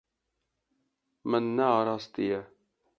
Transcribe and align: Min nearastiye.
Min 1.29 1.45
nearastiye. 1.55 2.39